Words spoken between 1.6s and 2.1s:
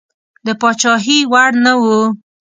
نه وو.